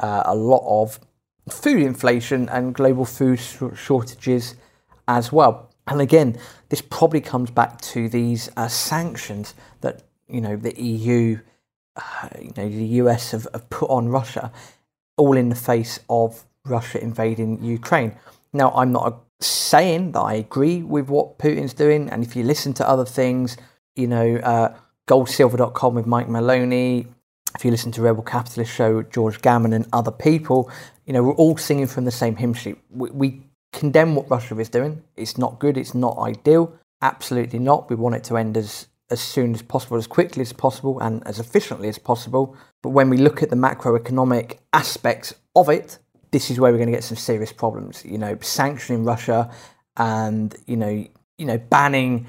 uh, 0.00 0.22
a 0.24 0.34
lot 0.34 0.64
of 0.66 1.00
food 1.48 1.82
inflation 1.82 2.48
and 2.48 2.74
global 2.74 3.04
food 3.04 3.38
sh- 3.38 3.62
shortages 3.74 4.56
as 5.08 5.32
well. 5.32 5.70
And 5.86 6.00
again, 6.00 6.38
this 6.68 6.80
probably 6.80 7.20
comes 7.20 7.50
back 7.50 7.80
to 7.82 8.08
these 8.08 8.50
uh, 8.56 8.68
sanctions 8.68 9.54
that 9.80 10.02
you 10.28 10.40
know 10.40 10.56
the 10.56 10.80
EU, 10.82 11.38
uh, 11.96 12.28
you 12.40 12.52
know 12.56 12.68
the 12.68 12.86
US 13.02 13.30
have, 13.30 13.46
have 13.52 13.70
put 13.70 13.88
on 13.88 14.08
Russia, 14.08 14.52
all 15.16 15.36
in 15.36 15.48
the 15.48 15.54
face 15.54 16.00
of 16.10 16.44
Russia 16.64 17.02
invading 17.02 17.62
Ukraine. 17.62 18.16
Now, 18.52 18.72
I'm 18.72 18.92
not 18.92 19.22
saying 19.40 20.12
that 20.12 20.20
I 20.20 20.34
agree 20.34 20.82
with 20.82 21.08
what 21.08 21.38
Putin's 21.38 21.74
doing, 21.74 22.08
and 22.10 22.24
if 22.24 22.34
you 22.34 22.42
listen 22.42 22.72
to 22.74 22.88
other 22.88 23.04
things, 23.04 23.56
you 23.96 24.06
know, 24.06 24.36
uh, 24.36 24.74
goldsilver.com 25.08 25.94
with 25.94 26.06
Mike 26.06 26.28
Maloney, 26.28 27.06
if 27.54 27.64
you 27.64 27.70
listen 27.70 27.90
to 27.92 28.02
Rebel 28.02 28.22
Capitalist 28.22 28.72
Show, 28.72 29.02
George 29.02 29.40
Gammon, 29.40 29.72
and 29.72 29.86
other 29.92 30.10
people, 30.10 30.70
you 31.06 31.12
know, 31.12 31.22
we're 31.22 31.34
all 31.34 31.56
singing 31.56 31.86
from 31.86 32.04
the 32.04 32.10
same 32.10 32.36
hymn 32.36 32.54
sheet. 32.54 32.78
We, 32.90 33.10
we 33.10 33.42
condemn 33.72 34.14
what 34.14 34.30
Russia 34.30 34.58
is 34.58 34.68
doing. 34.68 35.02
It's 35.16 35.38
not 35.38 35.58
good. 35.58 35.76
It's 35.76 35.94
not 35.94 36.18
ideal. 36.18 36.72
Absolutely 37.00 37.58
not. 37.58 37.88
We 37.88 37.96
want 37.96 38.14
it 38.14 38.24
to 38.24 38.36
end 38.36 38.56
as 38.56 38.88
as 39.08 39.20
soon 39.20 39.54
as 39.54 39.62
possible, 39.62 39.96
as 39.96 40.08
quickly 40.08 40.42
as 40.42 40.52
possible, 40.52 40.98
and 40.98 41.24
as 41.26 41.38
efficiently 41.38 41.88
as 41.88 41.96
possible. 41.96 42.56
But 42.82 42.90
when 42.90 43.08
we 43.08 43.18
look 43.18 43.40
at 43.40 43.50
the 43.50 43.56
macroeconomic 43.56 44.58
aspects 44.72 45.32
of 45.54 45.68
it, 45.68 45.98
this 46.32 46.50
is 46.50 46.58
where 46.58 46.72
we're 46.72 46.78
going 46.78 46.88
to 46.88 46.92
get 46.92 47.04
some 47.04 47.16
serious 47.16 47.52
problems. 47.52 48.04
You 48.04 48.18
know, 48.18 48.36
sanctioning 48.40 49.04
Russia 49.04 49.50
and 49.96 50.54
you 50.66 50.76
know, 50.76 51.06
you 51.38 51.46
know, 51.46 51.58
banning 51.58 52.26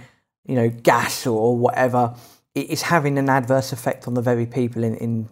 you 0.48 0.56
know 0.56 0.70
gas 0.70 1.27
or, 1.27 1.39
or 1.39 1.58
whatever 1.58 2.16
it 2.56 2.70
is 2.70 2.82
having 2.84 3.18
an 3.18 3.30
adverse 3.30 3.72
effect 3.72 4.08
on 4.08 4.13
the 4.16 4.22
very 4.22 4.46
people 4.46 4.84
in 4.84 4.96
in, 4.96 5.30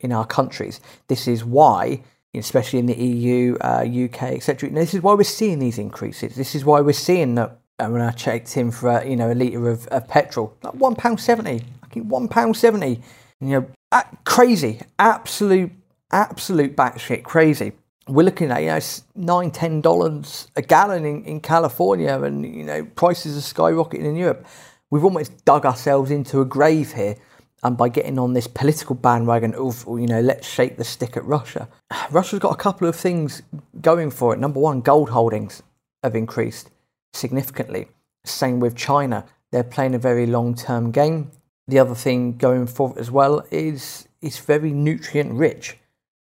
in 0.00 0.12
our 0.12 0.26
countries. 0.26 0.80
This 1.08 1.28
is 1.28 1.44
why 1.44 2.02
especially 2.36 2.78
in 2.80 2.86
the 2.86 2.96
EU, 2.96 3.56
uh, 3.60 3.84
UK, 3.86 4.22
etc. 4.32 4.70
This 4.70 4.94
is 4.94 5.02
why 5.02 5.14
we're 5.14 5.22
seeing 5.22 5.58
these 5.58 5.78
increases. 5.78 6.34
This 6.34 6.54
is 6.54 6.64
why 6.64 6.80
we're 6.80 6.92
seeing 6.92 7.36
that. 7.36 7.58
And 7.78 7.92
when 7.92 8.02
I 8.02 8.12
checked 8.12 8.56
in 8.56 8.70
for 8.70 8.88
a, 8.88 9.08
you 9.08 9.16
know 9.16 9.32
a 9.32 9.34
litre 9.34 9.68
of, 9.68 9.86
of 9.88 10.06
petrol, 10.06 10.56
like 10.62 10.74
one 10.74 10.94
pound 10.94 11.18
seventy, 11.18 11.64
think 11.90 12.06
one 12.06 12.28
pound 12.28 12.56
seventy. 12.56 13.00
You 13.40 13.66
know, 13.92 14.02
crazy, 14.24 14.80
absolute, 14.98 15.72
absolute 16.12 16.76
batshit 16.76 17.24
crazy. 17.24 17.72
We're 18.06 18.24
looking 18.24 18.50
at 18.50 18.60
you 18.60 18.68
know 18.68 18.80
nine, 19.14 19.50
ten 19.50 19.80
dollars 19.80 20.48
a 20.56 20.62
gallon 20.62 21.04
in, 21.04 21.24
in 21.24 21.40
California, 21.40 22.22
and 22.22 22.44
you 22.44 22.64
know 22.64 22.84
prices 22.84 23.36
are 23.36 23.54
skyrocketing 23.54 24.04
in 24.04 24.16
Europe. 24.16 24.46
We've 24.90 25.04
almost 25.04 25.44
dug 25.44 25.64
ourselves 25.66 26.10
into 26.10 26.40
a 26.40 26.44
grave 26.44 26.92
here 26.92 27.16
and 27.64 27.78
by 27.78 27.88
getting 27.88 28.18
on 28.18 28.34
this 28.34 28.46
political 28.46 28.94
bandwagon 28.94 29.54
of, 29.54 29.84
you 29.88 30.06
know, 30.06 30.20
let's 30.20 30.46
shake 30.46 30.76
the 30.76 30.84
stick 30.84 31.16
at 31.16 31.24
Russia. 31.24 31.66
Russia's 32.10 32.38
got 32.38 32.52
a 32.52 32.56
couple 32.56 32.86
of 32.86 32.94
things 32.94 33.42
going 33.80 34.10
for 34.10 34.34
it. 34.34 34.38
Number 34.38 34.60
one, 34.60 34.82
gold 34.82 35.10
holdings 35.10 35.62
have 36.02 36.14
increased 36.14 36.70
significantly. 37.14 37.88
Same 38.24 38.60
with 38.60 38.76
China. 38.76 39.24
They're 39.50 39.64
playing 39.64 39.94
a 39.94 39.98
very 39.98 40.26
long 40.26 40.54
term 40.54 40.90
game. 40.90 41.30
The 41.66 41.78
other 41.78 41.94
thing 41.94 42.36
going 42.36 42.66
for 42.66 42.90
it 42.90 42.98
as 42.98 43.10
well 43.10 43.44
is 43.50 44.06
it's 44.20 44.38
very 44.38 44.72
nutrient 44.72 45.32
rich 45.32 45.78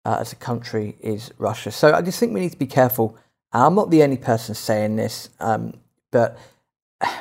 uh, 0.04 0.18
as 0.20 0.32
a 0.32 0.36
country 0.36 0.96
is 1.00 1.32
Russia. 1.38 1.70
So 1.70 1.92
I 1.92 2.02
just 2.02 2.18
think 2.18 2.32
we 2.32 2.40
need 2.40 2.52
to 2.52 2.58
be 2.58 2.66
careful. 2.66 3.16
I'm 3.52 3.74
not 3.74 3.90
the 3.90 4.02
only 4.02 4.18
person 4.18 4.54
saying 4.54 4.96
this, 4.96 5.30
um, 5.40 5.74
but 6.10 6.38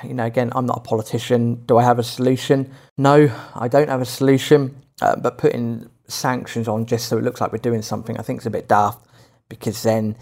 you 0.03 0.13
know, 0.13 0.25
again, 0.25 0.51
I'm 0.55 0.65
not 0.65 0.77
a 0.77 0.81
politician. 0.81 1.63
Do 1.65 1.77
I 1.77 1.83
have 1.83 1.99
a 1.99 2.03
solution? 2.03 2.71
No, 2.97 3.31
I 3.55 3.67
don't 3.67 3.89
have 3.89 4.01
a 4.01 4.05
solution. 4.05 4.81
Uh, 4.99 5.15
but 5.15 5.37
putting 5.37 5.87
sanctions 6.07 6.67
on 6.67 6.85
just 6.85 7.07
so 7.07 7.17
it 7.17 7.23
looks 7.23 7.39
like 7.39 7.51
we're 7.51 7.59
doing 7.59 7.83
something, 7.83 8.17
I 8.17 8.23
think 8.23 8.41
is 8.41 8.47
a 8.47 8.49
bit 8.49 8.67
daft 8.67 9.05
because 9.47 9.83
then, 9.83 10.15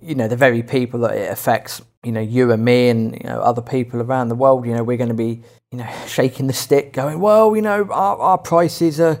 you 0.00 0.14
know, 0.14 0.28
the 0.28 0.36
very 0.36 0.62
people 0.62 1.00
that 1.00 1.14
it 1.14 1.30
affects, 1.30 1.82
you 2.02 2.12
know, 2.12 2.20
you 2.20 2.50
and 2.50 2.64
me 2.64 2.88
and 2.88 3.12
you 3.12 3.28
know 3.28 3.40
other 3.40 3.60
people 3.60 4.00
around 4.00 4.28
the 4.28 4.34
world, 4.34 4.66
you 4.66 4.74
know, 4.74 4.82
we're 4.82 4.96
going 4.96 5.08
to 5.08 5.14
be, 5.14 5.42
you 5.70 5.78
know, 5.78 5.88
shaking 6.06 6.46
the 6.46 6.54
stick, 6.54 6.94
going, 6.94 7.20
well, 7.20 7.54
you 7.54 7.62
know, 7.62 7.86
our, 7.90 8.18
our 8.18 8.38
prices 8.38 9.00
are. 9.00 9.20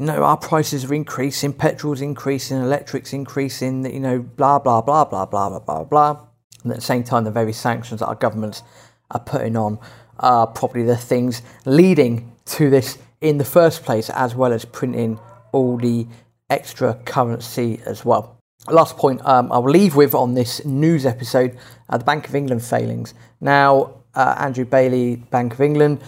You 0.00 0.06
know, 0.06 0.22
our 0.22 0.38
prices 0.38 0.86
are 0.86 0.94
increasing, 0.94 1.52
petrol's 1.52 2.00
increasing, 2.00 2.56
electric's 2.56 3.12
increasing, 3.12 3.84
you 3.84 4.00
know, 4.00 4.20
blah, 4.20 4.58
blah, 4.58 4.80
blah, 4.80 5.04
blah, 5.04 5.26
blah, 5.26 5.50
blah, 5.50 5.58
blah, 5.58 5.84
blah. 5.84 6.26
And 6.62 6.72
at 6.72 6.76
the 6.76 6.82
same 6.82 7.04
time, 7.04 7.24
the 7.24 7.30
very 7.30 7.52
sanctions 7.52 8.00
that 8.00 8.06
our 8.06 8.14
governments 8.14 8.62
are 9.10 9.20
putting 9.20 9.58
on 9.58 9.78
are 10.18 10.46
probably 10.46 10.84
the 10.84 10.96
things 10.96 11.42
leading 11.66 12.34
to 12.46 12.70
this 12.70 12.96
in 13.20 13.36
the 13.36 13.44
first 13.44 13.84
place, 13.84 14.08
as 14.08 14.34
well 14.34 14.54
as 14.54 14.64
printing 14.64 15.20
all 15.52 15.76
the 15.76 16.06
extra 16.48 16.94
currency 17.04 17.82
as 17.84 18.02
well. 18.02 18.38
Last 18.70 18.96
point 18.96 19.20
um, 19.26 19.52
I'll 19.52 19.62
leave 19.64 19.96
with 19.96 20.14
on 20.14 20.32
this 20.32 20.64
news 20.64 21.04
episode 21.04 21.58
uh, 21.90 21.98
the 21.98 22.04
Bank 22.06 22.26
of 22.26 22.34
England 22.34 22.64
failings. 22.64 23.12
Now, 23.42 23.96
uh, 24.14 24.34
Andrew 24.38 24.64
Bailey, 24.64 25.16
Bank 25.16 25.52
of 25.52 25.60
England, 25.60 26.00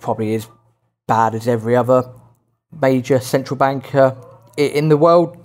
probably 0.00 0.34
as 0.34 0.46
bad 1.08 1.34
as 1.34 1.48
every 1.48 1.74
other 1.74 2.04
major 2.80 3.20
central 3.20 3.56
banker 3.56 4.16
in 4.56 4.88
the 4.88 4.96
world, 4.96 5.36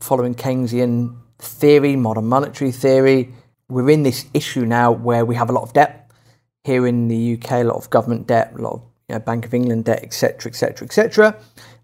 following 0.00 0.34
Keynesian 0.34 1.16
theory, 1.38 1.96
modern 1.96 2.26
monetary 2.26 2.72
theory 2.72 3.32
we're 3.72 3.90
in 3.90 4.02
this 4.02 4.26
issue 4.34 4.66
now 4.66 4.92
where 4.92 5.24
we 5.24 5.34
have 5.34 5.48
a 5.48 5.52
lot 5.52 5.62
of 5.62 5.72
debt 5.72 6.10
here 6.64 6.86
in 6.86 7.08
the 7.08 7.34
UK, 7.34 7.52
a 7.52 7.64
lot 7.64 7.76
of 7.76 7.90
government 7.90 8.26
debt, 8.26 8.52
a 8.56 8.62
lot 8.62 8.74
of 8.74 8.82
you 9.08 9.14
know, 9.14 9.18
Bank 9.18 9.44
of 9.44 9.54
England 9.54 9.86
debt, 9.86 10.02
etc., 10.02 10.50
etc., 10.50 10.86
etc. 10.86 11.36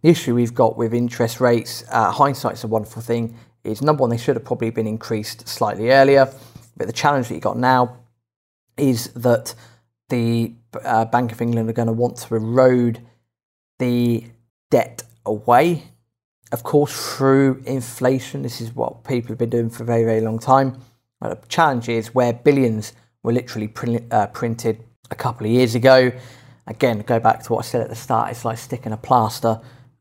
The 0.02 0.11
issue 0.11 0.35
we've 0.35 0.55
got 0.55 0.76
with 0.76 0.95
interest 0.95 1.40
rates, 1.40 1.85
uh, 1.90 2.12
hindsight's 2.12 2.62
a 2.62 2.69
wonderful 2.69 3.02
thing, 3.02 3.37
is 3.64 3.83
number 3.83 4.02
one, 4.02 4.11
they 4.11 4.19
should 4.19 4.37
have 4.37 4.45
probably 4.45 4.71
been 4.71 4.87
increased 4.87 5.49
slightly 5.49 5.90
earlier. 5.90 6.33
But 6.76 6.87
the 6.87 6.93
challenge 6.93 7.28
that 7.28 7.35
you 7.35 7.40
got 7.40 7.59
now 7.59 7.97
is 8.76 9.09
that 9.14 9.55
the 10.11 10.55
uh, 10.85 11.07
Bank 11.07 11.33
of 11.33 11.43
England 11.43 11.69
are 11.69 11.73
going 11.73 11.87
to 11.87 11.93
want 11.93 12.19
to 12.19 12.37
erode 12.37 13.05
the 13.78 14.25
debt 14.70 15.02
away. 15.25 15.84
Of 16.50 16.62
course, 16.62 17.16
through 17.16 17.62
inflation, 17.66 18.42
this 18.42 18.60
is 18.60 18.75
what 18.75 19.04
people 19.04 19.28
have 19.28 19.38
been 19.38 19.50
doing 19.50 19.70
for 19.70 19.82
a 19.82 19.87
very, 19.87 20.04
very 20.04 20.20
long 20.20 20.38
time. 20.38 20.80
But 21.20 21.42
The 21.42 21.48
challenge 21.48 21.88
is 21.88 22.14
where 22.14 22.32
billions 22.32 22.92
were 23.22 23.32
literally 23.32 23.68
print, 23.68 24.12
uh, 24.12 24.28
printed 24.28 24.82
a 25.10 25.14
couple 25.14 25.46
of 25.46 25.52
years 25.52 25.75
ago. 25.75 26.12
Again, 26.66 27.00
go 27.00 27.18
back 27.18 27.42
to 27.44 27.52
what 27.52 27.64
I 27.64 27.68
said 27.68 27.80
at 27.80 27.88
the 27.88 27.96
start. 27.96 28.30
It's 28.30 28.44
like 28.44 28.58
sticking 28.58 28.92
a 28.92 28.96
plaster 28.96 29.60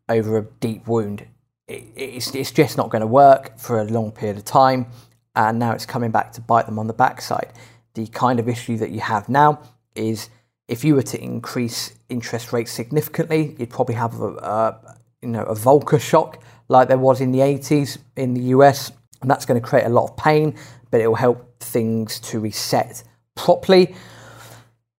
over 0.10 0.38
a 0.38 0.44
deep 0.60 0.88
wound. 0.88 1.26
It, 1.68 1.84
it's, 1.96 2.34
it's 2.36 2.52
just 2.52 2.78
not 2.78 2.90
going 2.90 3.02
to 3.02 3.08
work 3.08 3.58
for 3.58 3.80
a 3.80 3.86
long 3.86 4.12
period 4.12 4.38
of 4.38 4.46
time, 4.46 4.88
and 5.36 5.60
now 5.60 5.72
it's 5.72 5.86
coming 5.86 6.12
back 6.12 6.32
to 6.34 6.42
bite 6.42 6.66
them 6.66 6.80
on 6.80 6.88
the 6.88 6.94
backside. 6.94 7.52
The 7.94 8.08
kind 8.08 8.40
of 8.40 8.48
issue 8.48 8.78
that 8.78 8.92
you 8.92 9.00
have 9.00 9.28
now 9.28 9.60
is 9.96 10.30
if 10.68 10.84
you 10.84 10.96
were 10.96 11.04
to 11.04 11.22
increase 11.22 11.94
interest 12.10 12.54
rates 12.54 12.72
significantly, 12.72 13.56
you'd 13.58 13.70
probably 13.70 13.96
have 13.96 14.20
a, 14.20 14.28
a 14.28 14.98
you 15.22 15.30
know 15.30 15.44
a 15.44 15.56
Volcker 15.56 16.00
shock 16.00 16.42
like 16.70 16.90
there 16.90 16.98
was 16.98 17.22
in 17.22 17.32
the 17.32 17.40
80s 17.40 17.98
in 18.16 18.34
the 18.34 18.42
US, 18.56 18.92
and 19.22 19.32
that's 19.32 19.46
going 19.46 19.60
to 19.60 19.66
create 19.66 19.86
a 19.86 19.90
lot 19.90 20.10
of 20.10 20.18
pain 20.18 20.58
but 20.92 21.02
it 21.02 21.08
will 21.08 21.16
help 21.16 21.60
things 21.60 22.20
to 22.20 22.40
reset 22.40 23.04
properly. 23.36 23.96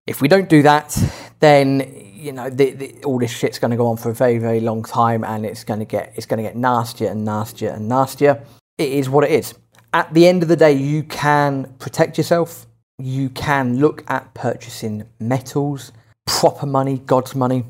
If 0.06 0.22
we 0.22 0.28
don't 0.28 0.50
do 0.50 0.62
that, 0.64 0.98
then 1.40 1.94
you 2.14 2.32
know 2.32 2.50
the, 2.50 2.72
the, 2.72 3.04
all 3.04 3.20
this 3.20 3.32
shit's 3.32 3.60
going 3.60 3.72
to 3.72 3.78
go 3.78 3.88
on 3.88 3.98
for 3.98 4.10
a 4.10 4.14
very 4.14 4.38
very 4.38 4.60
long 4.60 4.84
time, 4.84 5.24
and 5.24 5.46
it's 5.46 5.64
going 5.64 5.80
to 5.80 5.86
get 5.86 6.14
it's 6.16 6.26
going 6.26 6.38
to 6.38 6.44
get 6.44 6.56
nastier 6.56 7.10
and 7.10 7.26
nastier 7.26 7.72
and 7.72 7.88
nastier. 7.88 8.44
It 8.78 8.92
is 8.92 9.10
what 9.10 9.24
it 9.24 9.32
is. 9.32 9.54
At 9.94 10.14
the 10.14 10.28
end 10.28 10.44
of 10.44 10.50
the 10.50 10.56
day, 10.56 10.74
you 10.74 11.04
can 11.04 11.74
protect 11.80 12.18
yourself. 12.18 12.68
You 13.00 13.30
can 13.30 13.80
look 13.80 14.04
at 14.10 14.34
purchasing 14.34 15.08
metals, 15.20 15.92
proper 16.26 16.66
money, 16.66 16.98
God's 16.98 17.36
money, 17.36 17.64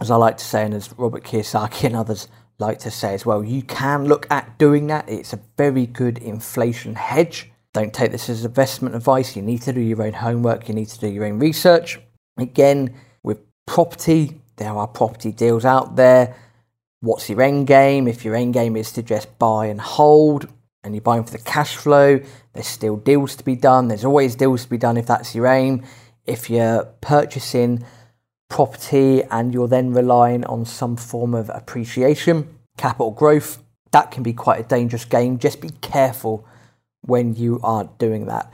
as 0.00 0.10
I 0.10 0.16
like 0.16 0.36
to 0.36 0.44
say, 0.44 0.64
and 0.64 0.72
as 0.72 0.96
Robert 0.96 1.24
Kiyosaki 1.24 1.84
and 1.84 1.96
others 1.96 2.28
like 2.58 2.78
to 2.80 2.90
say 2.90 3.14
as 3.14 3.26
well. 3.26 3.42
You 3.42 3.62
can 3.62 4.06
look 4.06 4.26
at 4.30 4.58
doing 4.58 4.86
that. 4.88 5.08
It's 5.08 5.32
a 5.32 5.40
very 5.56 5.86
good 5.86 6.18
inflation 6.18 6.94
hedge. 6.94 7.50
Don't 7.74 7.92
take 7.92 8.12
this 8.12 8.28
as 8.28 8.44
investment 8.44 8.94
advice. 8.94 9.36
You 9.36 9.42
need 9.42 9.62
to 9.62 9.72
do 9.72 9.80
your 9.80 10.02
own 10.02 10.12
homework, 10.12 10.68
you 10.68 10.74
need 10.74 10.88
to 10.88 10.98
do 10.98 11.08
your 11.08 11.24
own 11.24 11.38
research. 11.38 12.00
Again, 12.36 12.94
with 13.22 13.40
property, 13.66 14.40
there 14.56 14.72
are 14.72 14.86
property 14.86 15.32
deals 15.32 15.64
out 15.64 15.96
there. 15.96 16.36
What's 17.00 17.28
your 17.28 17.42
end 17.42 17.66
game? 17.66 18.08
If 18.08 18.24
your 18.24 18.34
end 18.34 18.54
game 18.54 18.76
is 18.76 18.92
to 18.92 19.02
just 19.02 19.38
buy 19.38 19.66
and 19.66 19.80
hold 19.80 20.48
and 20.88 20.94
you're 20.94 21.02
buying 21.02 21.22
for 21.22 21.32
the 21.32 21.44
cash 21.44 21.76
flow, 21.76 22.18
there's 22.54 22.66
still 22.66 22.96
deals 22.96 23.36
to 23.36 23.44
be 23.44 23.54
done. 23.54 23.88
There's 23.88 24.06
always 24.06 24.34
deals 24.34 24.64
to 24.64 24.70
be 24.70 24.78
done 24.78 24.96
if 24.96 25.06
that's 25.06 25.34
your 25.34 25.46
aim. 25.46 25.84
If 26.24 26.48
you're 26.48 26.84
purchasing 27.02 27.84
property 28.48 29.22
and 29.24 29.52
you're 29.52 29.68
then 29.68 29.92
relying 29.92 30.46
on 30.46 30.64
some 30.64 30.96
form 30.96 31.34
of 31.34 31.50
appreciation, 31.50 32.58
capital 32.78 33.10
growth, 33.10 33.62
that 33.90 34.10
can 34.10 34.22
be 34.22 34.32
quite 34.32 34.60
a 34.60 34.62
dangerous 34.62 35.04
game. 35.04 35.38
Just 35.38 35.60
be 35.60 35.68
careful 35.82 36.46
when 37.02 37.34
you 37.36 37.60
are 37.62 37.90
doing 37.98 38.24
that. 38.26 38.50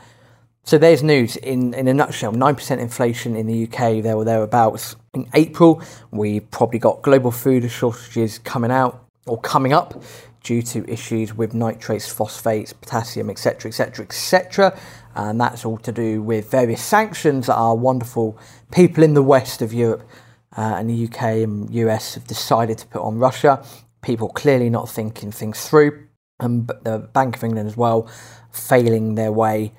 So 0.64 0.76
there's 0.76 1.04
news 1.04 1.36
in, 1.36 1.72
in 1.72 1.86
a 1.86 1.94
nutshell 1.94 2.32
9% 2.32 2.78
inflation 2.78 3.36
in 3.36 3.46
the 3.46 3.64
UK, 3.64 4.02
there 4.02 4.16
or 4.16 4.24
thereabouts. 4.24 4.96
In 5.12 5.28
April, 5.34 5.80
we've 6.10 6.50
probably 6.50 6.80
got 6.80 7.02
global 7.02 7.30
food 7.30 7.70
shortages 7.70 8.38
coming 8.38 8.72
out 8.72 9.04
or 9.26 9.40
coming 9.40 9.72
up 9.72 10.02
due 10.44 10.62
to 10.62 10.88
issues 10.88 11.34
with 11.34 11.54
nitrates, 11.54 12.08
phosphates, 12.08 12.72
potassium, 12.72 13.30
etc., 13.30 13.70
etc., 13.70 14.04
etc. 14.04 14.78
And 15.16 15.40
that's 15.40 15.64
all 15.64 15.78
to 15.78 15.90
do 15.90 16.22
with 16.22 16.50
various 16.50 16.82
sanctions 16.82 17.46
that 17.46 17.54
our 17.54 17.74
wonderful 17.74 18.38
people 18.70 19.02
in 19.02 19.14
the 19.14 19.22
west 19.22 19.62
of 19.62 19.72
Europe 19.72 20.08
uh, 20.56 20.76
and 20.78 20.88
the 20.88 21.06
UK 21.06 21.22
and 21.42 21.72
US 21.74 22.14
have 22.14 22.26
decided 22.26 22.78
to 22.78 22.86
put 22.86 23.02
on 23.02 23.18
Russia. 23.18 23.64
People 24.02 24.28
clearly 24.28 24.70
not 24.70 24.88
thinking 24.88 25.32
things 25.32 25.66
through, 25.66 26.06
and 26.38 26.68
the 26.84 27.08
Bank 27.12 27.36
of 27.36 27.44
England 27.44 27.68
as 27.68 27.76
well 27.76 28.08
failing 28.52 29.14
their 29.14 29.32
way 29.32 29.72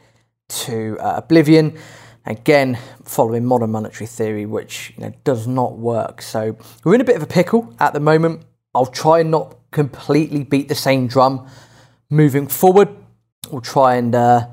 to 0.47 0.97
uh, 0.99 1.13
oblivion. 1.17 1.77
Again, 2.25 2.79
following 3.03 3.45
modern 3.45 3.71
monetary 3.71 4.07
theory, 4.07 4.45
which 4.47 4.93
you 4.97 5.03
know, 5.03 5.13
does 5.23 5.47
not 5.47 5.77
work. 5.77 6.23
So 6.23 6.57
we're 6.83 6.95
in 6.95 7.01
a 7.01 7.05
bit 7.05 7.15
of 7.15 7.23
a 7.23 7.27
pickle 7.27 7.73
at 7.79 7.93
the 7.93 7.99
moment. 7.99 8.45
I'll 8.73 8.87
try 8.87 9.19
and 9.19 9.31
not 9.31 9.64
completely 9.75 10.43
beat 10.43 10.67
the 10.67 10.75
same 10.75 11.05
drum 11.07 11.47
moving 12.09 12.47
forward. 12.47 12.89
We'll 13.51 13.61
try 13.61 13.95
and 13.95 14.15
uh, 14.15 14.47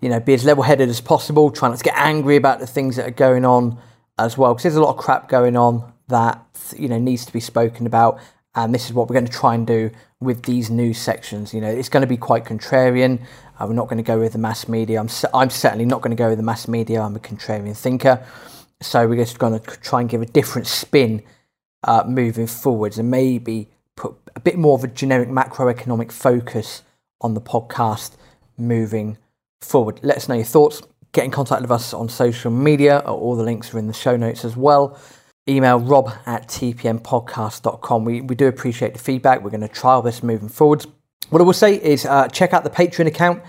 you 0.00 0.08
know 0.08 0.20
be 0.20 0.34
as 0.34 0.44
level-headed 0.44 0.88
as 0.88 1.00
possible. 1.00 1.50
Try 1.50 1.68
not 1.68 1.78
to 1.78 1.84
get 1.84 1.96
angry 1.96 2.36
about 2.36 2.60
the 2.60 2.66
things 2.66 2.94
that 2.96 3.08
are 3.08 3.18
going 3.26 3.44
on 3.44 3.78
as 4.18 4.38
well, 4.38 4.54
because 4.54 4.62
there's 4.64 4.76
a 4.76 4.82
lot 4.82 4.94
of 4.96 5.02
crap 5.04 5.28
going 5.28 5.56
on 5.56 5.92
that 6.08 6.40
you 6.76 6.88
know 6.88 6.98
needs 6.98 7.26
to 7.26 7.32
be 7.32 7.40
spoken 7.40 7.86
about. 7.86 8.20
And 8.54 8.74
this 8.74 8.86
is 8.86 8.94
what 8.94 9.08
we're 9.08 9.14
going 9.20 9.26
to 9.26 9.32
try 9.32 9.54
and 9.54 9.66
do 9.66 9.90
with 10.18 10.44
these 10.44 10.70
news 10.70 10.98
sections. 10.98 11.52
You 11.52 11.60
know, 11.60 11.68
it's 11.68 11.90
going 11.90 12.00
to 12.00 12.06
be 12.06 12.16
quite 12.16 12.44
contrarian. 12.46 13.20
Uh, 13.58 13.66
we're 13.66 13.74
not 13.74 13.88
going 13.88 13.98
to 13.98 14.02
go 14.02 14.18
with 14.18 14.32
the 14.32 14.38
mass 14.38 14.66
media. 14.66 14.98
I'm, 14.98 15.10
I'm 15.34 15.50
certainly 15.50 15.84
not 15.84 16.00
going 16.00 16.16
to 16.16 16.22
go 16.22 16.30
with 16.30 16.38
the 16.38 16.44
mass 16.44 16.66
media. 16.66 17.02
I'm 17.02 17.16
a 17.16 17.18
contrarian 17.18 17.76
thinker. 17.76 18.24
So 18.80 19.06
we're 19.06 19.22
just 19.24 19.38
going 19.38 19.58
to 19.58 19.66
try 19.80 20.00
and 20.00 20.08
give 20.08 20.22
a 20.22 20.26
different 20.26 20.66
spin 20.66 21.22
uh, 21.84 22.04
moving 22.06 22.46
forwards 22.46 22.98
and 22.98 23.10
maybe 23.10 23.68
bit 24.46 24.56
more 24.56 24.78
of 24.78 24.84
a 24.84 24.86
generic 24.86 25.28
macroeconomic 25.28 26.12
focus 26.12 26.82
on 27.20 27.34
the 27.34 27.40
podcast 27.40 28.12
moving 28.56 29.18
forward. 29.60 29.98
Let 30.04 30.18
us 30.18 30.28
know 30.28 30.36
your 30.36 30.44
thoughts. 30.44 30.82
Get 31.10 31.24
in 31.24 31.32
contact 31.32 31.62
with 31.62 31.72
us 31.72 31.92
on 31.92 32.08
social 32.08 32.52
media. 32.52 33.00
All 33.00 33.34
the 33.34 33.42
links 33.42 33.74
are 33.74 33.78
in 33.80 33.88
the 33.88 33.92
show 33.92 34.16
notes 34.16 34.44
as 34.44 34.56
well. 34.56 35.00
Email 35.48 35.80
rob 35.80 36.12
at 36.26 36.46
tpmpodcast.com. 36.46 38.04
We, 38.04 38.20
we 38.20 38.36
do 38.36 38.46
appreciate 38.46 38.92
the 38.92 39.00
feedback. 39.00 39.42
We're 39.42 39.50
going 39.50 39.62
to 39.62 39.68
trial 39.68 40.00
this 40.00 40.22
moving 40.22 40.48
forwards. 40.48 40.86
What 41.30 41.42
I 41.42 41.44
will 41.44 41.52
say 41.52 41.74
is 41.74 42.06
uh, 42.06 42.28
check 42.28 42.52
out 42.52 42.62
the 42.62 42.70
Patreon 42.70 43.08
account 43.08 43.42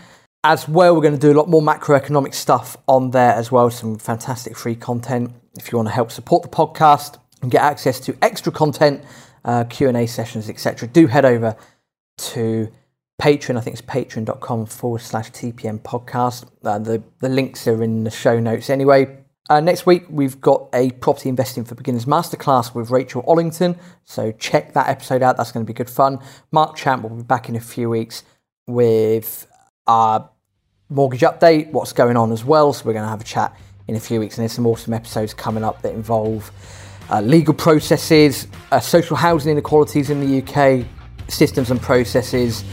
as 0.43 0.67
well. 0.67 0.95
We're 0.95 1.03
going 1.03 1.13
to 1.13 1.19
do 1.19 1.31
a 1.31 1.37
lot 1.37 1.47
more 1.47 1.61
macroeconomic 1.61 2.33
stuff 2.33 2.75
on 2.87 3.11
there 3.11 3.33
as 3.33 3.51
well. 3.51 3.69
Some 3.69 3.99
fantastic 3.99 4.57
free 4.57 4.75
content. 4.75 5.31
If 5.59 5.71
you 5.71 5.77
want 5.77 5.89
to 5.89 5.93
help 5.93 6.11
support 6.11 6.41
the 6.41 6.49
podcast 6.49 7.19
and 7.43 7.51
get 7.51 7.61
access 7.61 7.99
to 7.99 8.17
extra 8.23 8.51
content, 8.51 9.03
uh, 9.45 9.63
Q&A 9.65 10.05
sessions, 10.07 10.49
etc., 10.49 10.87
do 10.87 11.07
head 11.07 11.25
over 11.25 11.55
to 12.17 12.69
Patreon. 13.21 13.57
I 13.57 13.61
think 13.61 13.75
it's 13.77 13.85
patreon.com 13.85 14.65
forward 14.67 15.01
slash 15.01 15.31
TPM 15.31 15.79
podcast. 15.79 16.45
Uh, 16.63 16.79
the, 16.79 17.03
the 17.19 17.29
links 17.29 17.67
are 17.67 17.81
in 17.83 18.03
the 18.03 18.11
show 18.11 18.39
notes 18.39 18.69
anyway. 18.69 19.23
Uh, 19.49 19.61
next 19.61 19.85
week, 19.85 20.03
we've 20.09 20.41
got 20.41 20.67
a 20.73 20.91
property 20.91 21.29
investing 21.29 21.63
for 21.63 21.75
beginners 21.75 22.05
masterclass 22.05 22.75
with 22.75 22.89
Rachel 22.89 23.23
Ollington. 23.23 23.77
So 24.03 24.33
check 24.33 24.73
that 24.73 24.89
episode 24.89 25.23
out. 25.23 25.37
That's 25.37 25.51
going 25.51 25.65
to 25.65 25.67
be 25.67 25.75
good 25.75 25.89
fun. 25.89 26.19
Mark 26.51 26.75
Champ 26.75 27.03
will 27.03 27.15
be 27.15 27.23
back 27.23 27.47
in 27.47 27.55
a 27.55 27.61
few 27.61 27.89
weeks 27.89 28.23
with 28.67 29.47
our 29.87 30.29
mortgage 30.89 31.21
update, 31.21 31.71
what's 31.71 31.93
going 31.93 32.17
on 32.17 32.31
as 32.33 32.43
well. 32.43 32.73
So 32.73 32.85
we're 32.85 32.93
going 32.93 33.05
to 33.05 33.09
have 33.09 33.21
a 33.21 33.25
chat 33.25 33.57
in 33.87 33.95
a 33.95 33.99
few 34.01 34.19
weeks. 34.19 34.37
And 34.37 34.43
there's 34.43 34.53
some 34.53 34.67
awesome 34.67 34.93
episodes 34.93 35.33
coming 35.33 35.63
up 35.63 35.81
that 35.81 35.93
involve 35.93 36.51
uh, 37.09 37.21
legal 37.21 37.53
processes, 37.53 38.47
uh, 38.71 38.79
social 38.79 39.15
housing 39.15 39.51
inequalities 39.51 40.09
in 40.09 40.19
the 40.19 40.41
UK, 40.41 40.85
systems 41.29 41.71
and 41.71 41.81
processes, 41.81 42.63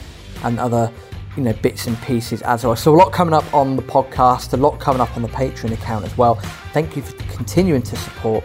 and 0.44 0.58
other 0.58 0.90
you 1.36 1.42
know 1.42 1.52
bits 1.54 1.86
and 1.86 2.00
pieces 2.02 2.42
as 2.42 2.64
well. 2.64 2.76
So 2.76 2.94
a 2.94 2.96
lot 2.96 3.12
coming 3.12 3.34
up 3.34 3.52
on 3.54 3.76
the 3.76 3.82
podcast, 3.82 4.52
a 4.52 4.56
lot 4.56 4.78
coming 4.80 5.00
up 5.00 5.16
on 5.16 5.22
the 5.22 5.28
Patreon 5.28 5.72
account 5.72 6.04
as 6.04 6.16
well. 6.16 6.36
Thank 6.72 6.96
you 6.96 7.02
for 7.02 7.16
continuing 7.34 7.82
to 7.82 7.96
support 7.96 8.44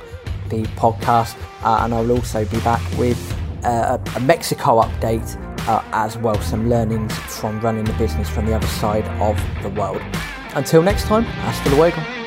the 0.50 0.64
podcast, 0.76 1.38
uh, 1.64 1.84
and 1.84 1.94
I 1.94 2.02
will 2.02 2.14
also 2.14 2.46
be 2.46 2.60
back 2.62 2.82
with 2.98 3.20
uh, 3.64 3.98
a 4.16 4.20
Mexico 4.20 4.82
update 4.82 5.38
uh, 5.68 5.84
as 5.92 6.18
well. 6.18 6.40
Some 6.42 6.70
learnings 6.70 7.14
from 7.40 7.60
running 7.62 7.84
the 7.84 7.94
business 7.94 8.30
from 8.30 8.46
the 8.46 8.56
other 8.56 8.68
side 8.68 9.06
of 9.22 9.38
the 9.64 9.70
world. 9.70 10.02
Until 10.56 10.82
next 10.82 11.04
time, 11.04 11.24
hasta 11.24 11.70
luego. 11.76 12.19